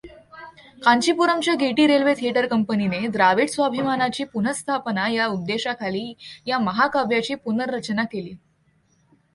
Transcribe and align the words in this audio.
कांचीपुरमच्या 0.83 1.53
गेटी 1.55 1.85
railway 1.87 2.13
theatre 2.17 2.47
कंपनीने 2.47 3.07
द्राविड 3.07 3.49
स्वाभिमानाची 3.49 4.23
पुनःस्थापना 4.23 5.07
या 5.09 5.27
उद्देशाखाली 5.27 6.13
या 6.47 6.59
महाकाव्याची 6.59 7.35
पुनर्रचना 7.35 8.03
केली. 8.03 8.33